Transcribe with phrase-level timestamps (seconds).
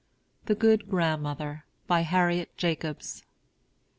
[0.47, 1.63] THE GOOD GRANDMOTHER.
[1.85, 3.21] BY HARRIET JACOBS.